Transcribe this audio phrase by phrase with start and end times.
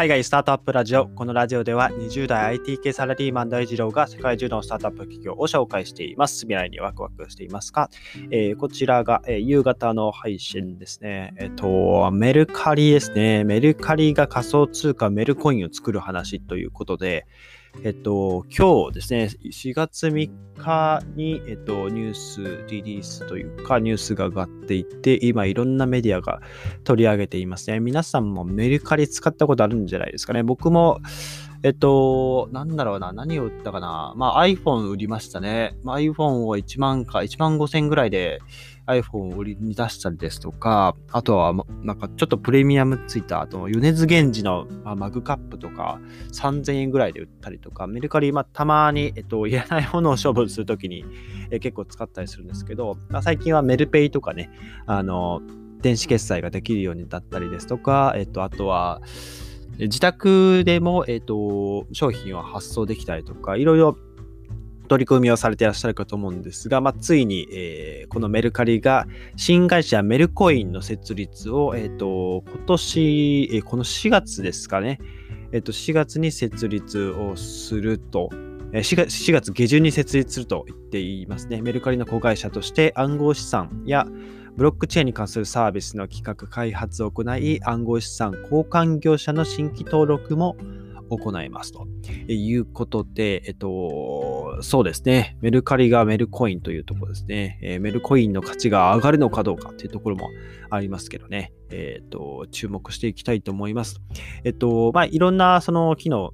[0.00, 1.08] 海外スタートアップラジオ。
[1.08, 6.46] このラジオでは20代 IT 系サラリーマン大二郎が世界中のスタートアップ企業を紹介しています。
[6.46, 7.90] 未来にワクワクしていますか、
[8.30, 11.34] えー、こちらが、えー、夕方の配信ですね。
[11.36, 13.44] えっ、ー、と、メルカリですね。
[13.44, 17.26] メルカリが仮想通貨メルコインを作る話ということで、
[17.84, 26.40] えっと、今日ですね、4月3日に、えっと、ニュースリリースというか、ニュースが上がっていて、今いろんなメディアが
[26.84, 27.80] 取り上げていますね。
[27.80, 30.42] 皆さんもメルカリ使ったことあるんじゃないですかね。
[30.42, 31.00] 僕も、
[31.62, 34.12] えっと、なんだろうな、何を売ったかな。
[34.16, 35.76] まあ iPhone 売りましたね。
[35.82, 38.40] まあ、iPhone を1万か、1万5千ぐらいで
[38.90, 46.00] iPhone を売りに出したりですとか、あとは、なんかちょっとプレミアムついた、あと、米津玄師の、まあ、マグカップとか
[46.32, 51.04] 3000円ぐらいで売ったりとか、メルカリ、まあ、たまに、えっと、いらないものを処分するときに、
[51.50, 54.50] え結構使ったりするんですけど、まあ、最近はメルペイとかね、
[54.86, 55.40] あの、
[55.80, 59.00] 電子決済ができるようになったりですとか、えっと、あとは、
[59.78, 63.96] 自宅でも、えっ、と、商品を発送できたりとか、いろいろ
[64.90, 74.98] 取り組みをされていらっしゃるかと思うんですが、まあ、ついに、えー、このメルカリが新会社メルコインの設立を、えっ、ー、と、今年、えー、この4月ですかね、
[75.52, 78.30] えっ、と、4月に設立をすると、
[78.72, 81.62] 4月 ,4 月下旬に設立すると言っていますね。
[81.62, 84.06] メルカリの子会社として暗号資産や
[84.56, 90.56] ブロックチェーンに関するサービスの企画開発を行い、暗号資産交換業者の新規登録も
[91.10, 91.86] 行いますと。
[92.28, 93.68] いうことで、えっと、
[94.62, 100.30] そうですね、メルカリがメルコインというところですね、えー、メルコインの価値が上がるのかどうかというところも
[100.70, 104.00] ありますけどね、えっと、注目していきたいと思います。
[104.44, 106.32] えっと、まあ、いろんなその機能、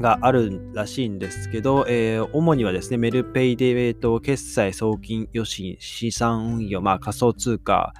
[0.00, 7.94] があるらしいんですけど、えー、主にはですね、メルペイで、えーと、決済、送金、予診、資産運用、まあ、仮想通貨、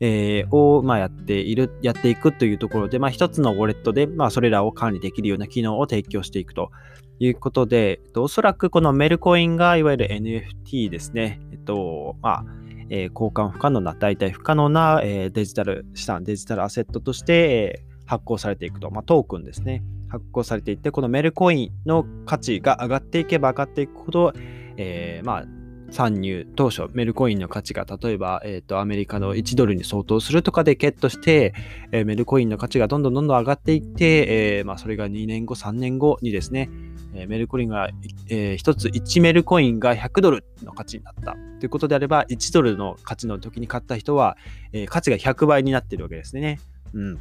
[0.00, 6.70] えー、を、まあ、やっている、やっていくというところで、まあ、一つのウォレットで、まあ、それらを管理できるような機能を提供していくと。
[7.18, 12.44] いうことで、えっと、おそらくこのメルコインがいわゆる NFT ですね、えっと、まあ、
[12.88, 19.82] えー、交換不可能な、代替不可能な、えー、デジタル資産、デジタルアセットとして、えー、発行されていくと、まあ、トークンですね。
[20.08, 24.32] 発行されていって、このメルコインの価値が上がっていけば上がっていくほど、
[24.76, 25.44] えー、まあ、
[25.90, 31.54] 参入当初、メルコインの価値が例えば、えーと、アメリカの1ドルに相当するとかでゲットして、
[31.92, 36.70] えー、メルコインの価値がどんどんどんどん上がっていって、えー、まあ、それが2年後、3年後にですね、
[37.14, 37.88] えー、メルコインが、
[38.28, 44.36] え、1つ1メルコインが100ドルの価値になったということであれば、1ドルの価値の時に買った人は、
[44.72, 46.58] え、価値が100倍になっているわけですね。
[46.94, 47.20] うん。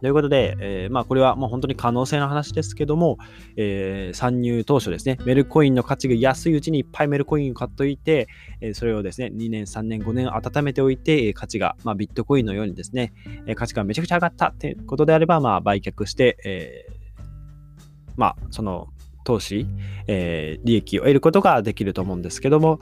[0.00, 3.18] ということで、えー、まあこれはもう本当に可能性の話ですけども、
[3.56, 8.28] えー、参入当初ですね、メルコインの価値が安いうちにいっぱいメルコインを買っておいて、
[8.60, 13.12] えー、それをですね、2年、3年、5年温めておいて、価値が、まあ、ビットコインのようにですね、
[13.56, 18.88] 価値がめちゃくちゃ上がったということであれば、まあ売却して、えー、まあその
[19.28, 19.66] 投資、
[20.06, 22.80] えー、利益を得ることができると思うんですけども、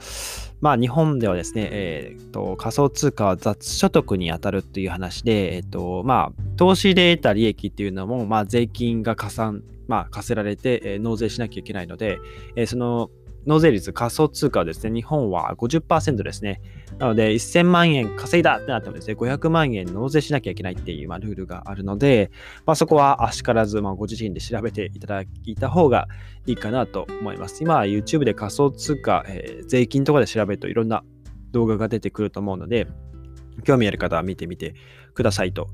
[0.61, 12.17] まあ日本ではですね、えーと、仮想通貨は雑所得に当たるという話で、え、ー、と、まあ投資で得た利益っていうのも、まあ税金が加算、まあ課せられて、えー、納税しなきゃいけないので、
[12.55, 13.09] えー、その
[13.47, 16.61] 納税率、仮想通貨はですね、日本は50%ですね。
[16.99, 22.29] なので、1000万円稼いだってなってもですね、500万円納税しなきゃいけないっていう、まあ、ルールがあるので、
[22.65, 26.07] まあ、そこはあしからず、まあ、ご自身で調べていただいた方が
[26.45, 27.63] いいかなと思います。
[27.63, 31.03] 今 YouTube で仮想通貨、えー、税金とかで調べるといろんな
[31.51, 32.87] 動画が出てくると思うので、
[33.63, 34.75] 興味ある方は見てみて
[35.13, 35.69] くださいと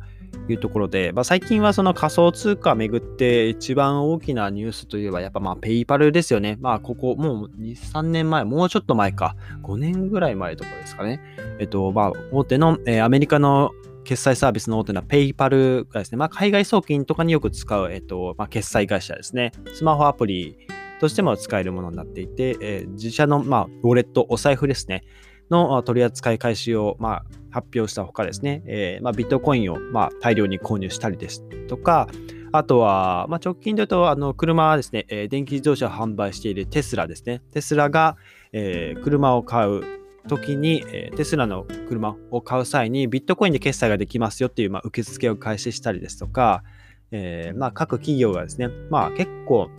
[0.49, 6.57] いうところで、まあ、最近はその仮想通貨をめぐって一番大きなニュースといえばやっぱまあペイパルですよね。
[6.59, 11.21] まあここもう2、3年前、もうちょっと前か、5年ぐらい前とかですかね。
[11.59, 13.71] えっと、まあ大手の、えー、アメリカの
[14.03, 19.51] 決済サービスの大手なペイパルがですね、まあ海外送金とかによく使う、えっと、まあ決済会社ですね。
[19.73, 20.57] スマホアプリ
[20.99, 25.03] としても使えるものになっていて、えー、自社の、まあ、ウォレット、お財布ですね。
[25.49, 32.07] の取り扱い開始を、まあ、発表したほかですね、えーまあ、ビットコインを、まあ、大量に購入したりですとか、
[32.51, 37.41] あとは、まあ、直近で言うと、あの車ですね、えー、電気自動車を販売しているテスラですね。
[37.51, 38.15] テスラが、
[38.51, 39.81] えー、車を買う
[40.27, 46.63] 時に、えー、テスラの車を買う際にビットコインで決済ができますよっていう、まあ、受付を開始したりですとか、
[47.11, 49.69] えーまあ、各企業がですね、まあ、結構、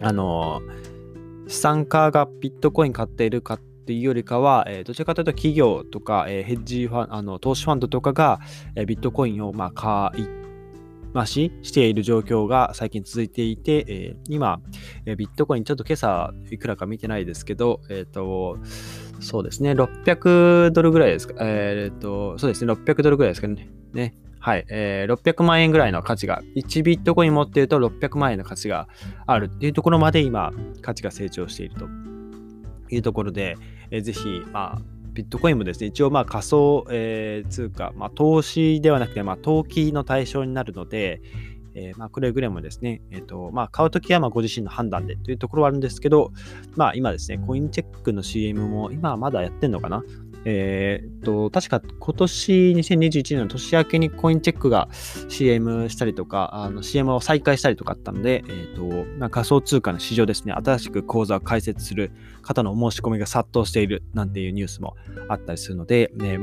[0.00, 0.60] あの
[1.48, 3.60] 資産家がビットコイン買っているかっ
[3.92, 8.40] いうよりかは、えー、どちらかというと企業とか、えー、ヘッジファン、あの投資ファンドとかが、
[8.74, 10.44] えー、ビットコインを、まあ、買い
[11.14, 14.60] 増ししている状況が最近続いていて、えー、今、
[15.06, 18.58] えー、ビットコインちょっと今朝いくらか見てないですけど、え、ー、と、
[19.20, 23.68] そうですね、600ドルぐらいですか、えっ、と、そうですね、600ドルぐらいですかね。
[23.92, 28.88] ねはい、えー、600万円ぐらいの価値が、1ビットコイン持っていると600万円の価値が
[29.26, 30.52] あるっていうところまで今、
[30.82, 31.86] 価値が成長していると
[32.90, 33.56] いうところで、
[33.90, 34.82] えー、ぜひ、まあ、
[35.12, 41.20] ビットコインもですね、一応まあ仮想、えー、通貨、まあ、投資ではなくて、まあ、投機の対象になるので、
[41.74, 46.32] えー、まあくれぐれもですね、えーとまあ、買うときはまあご自身の判断でというところはあるんですけど、
[46.76, 50.02] まあ、今ですね、コインチェックの CM も今まだやってんのかな
[50.44, 54.88] えー、っと、確か今年2021年の年明けにコインチェックが
[55.28, 62.12] CM したりとか、CM を再開したりとかあったので、えー、っと、まあ、仮想通貨の市場ですね、新しく口座を開設する
[62.42, 64.96] 方の申し込みが殺到しているなんていうニュースも
[65.28, 66.38] あったりするので、ね、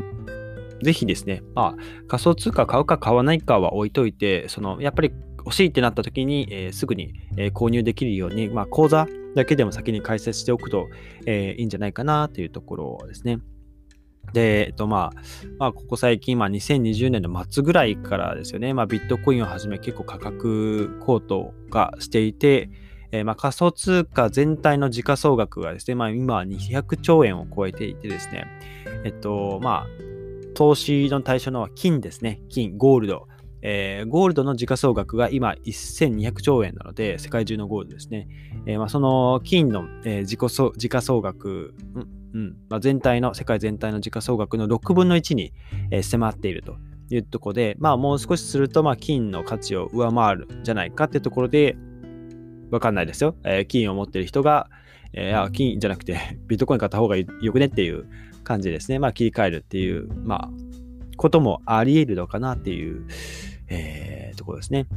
[0.84, 7.14] ぜひですね、まあ、仮想通貨買うか買わないかは置いといて、その、やっぱり欲しいってなった時に、えー、すぐに、
[7.54, 10.88] 購入できるように、まあ、口座だけでも先に開設しておくと、
[11.26, 13.40] えー、いいんじゃないかなというところですね。
[14.34, 15.22] で、えっとまあ、
[15.58, 22.70] まあ、ここ最近、まあ、2020年の末ぐらいからですよね、まあ、ビットコインをはじめ結構価格高騰がしていて、
[23.12, 28.48] えー、まあ仮想通貨全体の時価総額がですね、まあ、今は200兆円を超えていてですね、
[29.04, 30.12] えっと、まあ、
[30.54, 33.28] 投資の対象の金ですね、金、ゴールド。
[33.64, 38.28] えー、ゴールドの時価総額が今1200兆円なので、世界中のゴールドですね。
[38.66, 40.38] えー、まあ、その金の、えー、時
[40.90, 41.76] 価総額、
[42.34, 45.54] うんまあ、全体の、世界全体の時価総額の6分の1に、
[46.02, 46.78] 迫っていると
[47.10, 51.76] いうところで、まあもう少しすると、まあ金の価値を上回るじゃないかっていうところで、
[52.72, 53.36] わかんないですよ。
[53.44, 54.70] えー、金を持っている人が、
[55.14, 56.18] えー、金じゃなくて
[56.48, 58.06] ビットコイン買った方がよくねっていう
[58.44, 58.98] 感じですね。
[58.98, 60.50] まあ切り替えるっていう、まあ、
[61.18, 63.06] こともあり得るのかなっていう、
[63.68, 64.88] えー、ところですね。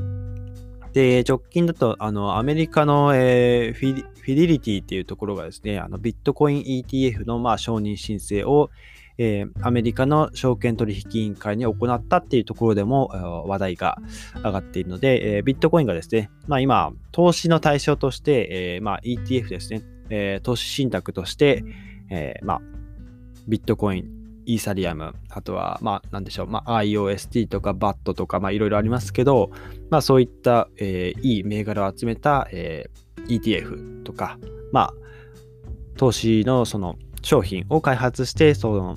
[0.95, 8.71] で、直近だと、あの、アメリカの、えー、フィフィリティっていうところがですね、あのビットコイン ETF の、まあ、承認申請を、
[9.19, 13.99] えー、アメリカの証券取引委員会に行ったっていうところでも話題が
[14.37, 21.65] 上がっているので、えー、ビットコインがですね、まあ、今、投資の対象として、えーまあ、ETF ですね、えー、投資信託として、
[22.09, 22.61] えーまあ、
[23.47, 29.51] ビットコイン、イーサリアム、あとは、まあ、なんでしょう、まあ、IOST とか BAT とか、まあ、いろいろありますけど、
[29.91, 34.39] まあ、そういった、えー、いい銘柄を集めた、えー、ETF とか、
[34.73, 34.95] まあ、
[35.97, 38.97] 投資のその商品を開発して、その、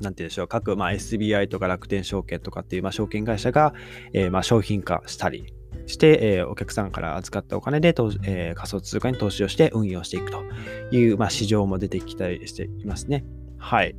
[0.00, 3.74] なんて言うんでしょう、各、まあ、SBI とか楽天証券とかっていう、まあ、証券会社が、
[4.12, 5.52] えー、まあ、商品化したり
[5.86, 7.88] して、えー、お客さんから預かったお金で、
[8.24, 10.42] えー、仮想通貨に投資をして運用していくと
[10.90, 13.24] いう、まあ、市場も出てきたりしていますね。
[13.58, 13.94] はい。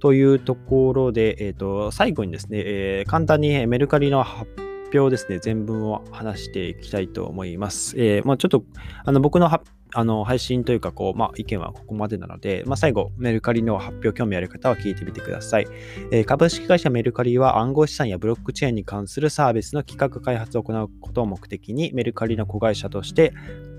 [0.00, 4.50] というところで、えーと、最後にですね、えー、簡単にメルカリの発
[4.94, 7.94] 表ですね、全文を話していきたいと思います。
[7.98, 8.64] えー、まあ、ちょっと
[9.04, 9.48] あの僕の
[9.94, 15.66] あの配信というかこう、まあ、意見はここまでなので、まあ、最後、メルカリの発表、興味ある方は聞いてみてください、
[16.10, 23.32] えー、株式会社メルカリは暗号資産やブロックチェーンに関するサービスの企画開発を行うことを目的に、メルカリの子会社として、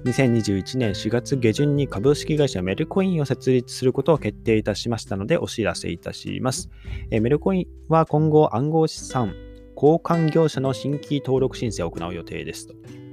[0.05, 6.69] 2021年4月下旬に株式会社メルコインを設立することを決定いたしましたので、お知らせいたします。
[7.11, 9.35] えー、メルコインは今後暗号資産
[9.75, 13.06] 交換業者の新規登録申請を行う予定ですと。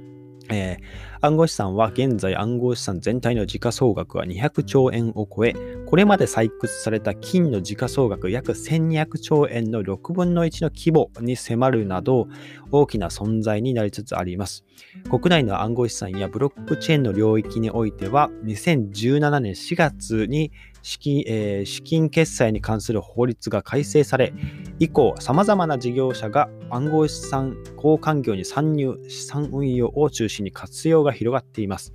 [0.49, 5.53] えー、暗号資産は現在暗号資産全体の時価総額は200兆円を超え、
[5.85, 12.27] これまで採掘された金の時価総額約1200兆円の6分の1の規模に迫るなど、
[12.71, 14.65] 大きな存在になりつつあります。
[15.09, 20.51] 国内の暗号資産やブロックチェーンの領域においては、2017年4月に
[20.85, 24.33] 資金,、えー、資金決済に関する法律が改正され、
[24.77, 31.91] 以降、様々な事業者が暗号資産交換業に参入、資産運用を中心に活用が広がっています。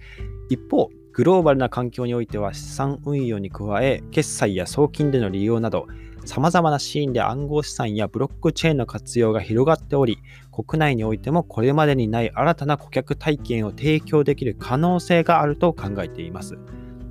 [0.48, 5.86] 一方、グローバルな環境においては資産運用に加え、決済や送金での利用など、
[6.24, 10.18] 様々なシーンで暗号資産やブロックチェーンの活用が広がっており、
[10.50, 16.58] 国内においてもこれまでにない新たな顧客体験を提供できる可能性があると考えています。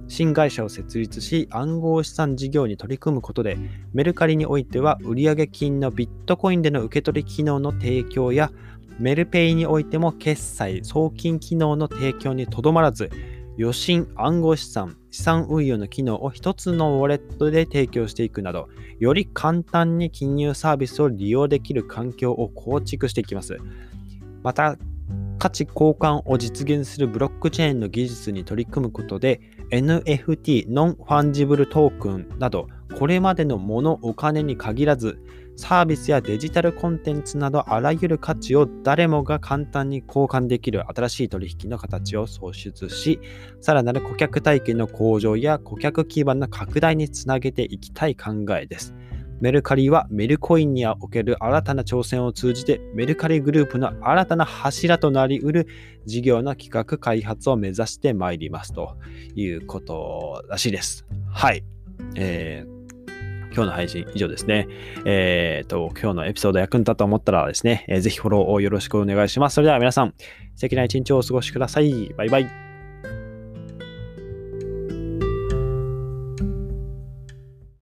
[0.09, 3.57] 新会社を設立し暗号資産事業に取り組むことで
[3.93, 8.51] メルカリにおいては売上金のビットコインでの受け取り機能の提供や
[8.97, 13.09] メルペイにおいても決済送金機能の提供にとどまらず
[13.57, 18.67] 余震暗号資産資産運用の機能を一つのウォレットで提供していくなど
[18.99, 23.57] より簡単に金融サービスを利用できる環境を構築していきます。
[24.43, 24.77] また
[25.39, 29.39] 価値交換を実現するブロックチェーンの技術に取り組むことで
[29.71, 32.67] NFT、ノンファンジブルトークンなど
[32.97, 35.17] これまでのもの、お金に限らず
[35.55, 43.21] サービスやデジタルコンテンツなどあらゆる価値を誰もが簡単に交換できる新しい取引の形を創出し、
[43.61, 48.93] さらなる顧客体験の向上や顧客基盤の拡大につなげていきたい考えです。
[49.41, 55.67] メルカリはメルコインにおける新たな挑戦を通じてメルカリグループの新たな柱となりうる
[56.05, 58.97] 事業の企画開発を目指してまいりますと
[59.35, 61.05] いうことらしいです。
[61.31, 61.63] はい。
[62.15, 62.79] えー
[63.51, 64.67] 今日の配信以上ですね。
[65.05, 69.55] え、ー、と、今日のエピソード役に立ったと思ったらですね、えー、ぜひフォローをよろしくお願いします。
[69.55, 70.13] それでは皆さん、
[70.55, 72.13] 素敵な一日をお過ごしください。
[72.15, 72.68] バイバイ。